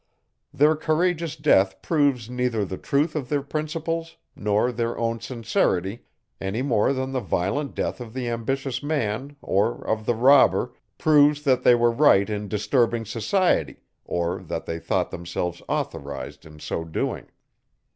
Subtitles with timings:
[0.51, 6.05] Their courageous death proves neither the truth of their principles nor their own sincerity,
[6.41, 11.43] any more than the violent death of the ambitious man, or of the robber, proves,
[11.43, 16.83] that they were right in disturbing society, or that they thought themselves authorised in so
[16.83, 17.27] doing.